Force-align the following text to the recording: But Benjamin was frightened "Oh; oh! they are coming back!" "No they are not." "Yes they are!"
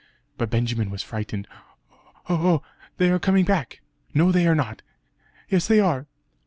But 0.35 0.49
Benjamin 0.49 0.89
was 0.89 1.03
frightened 1.03 1.47
"Oh; 2.27 2.27
oh! 2.27 2.63
they 2.97 3.11
are 3.11 3.19
coming 3.19 3.45
back!" 3.45 3.81
"No 4.15 4.31
they 4.31 4.47
are 4.47 4.55
not." 4.55 4.81
"Yes 5.47 5.67
they 5.67 5.79
are!" 5.79 6.07